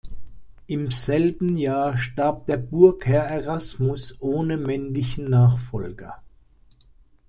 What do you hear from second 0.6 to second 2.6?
Im selben Jahr starb der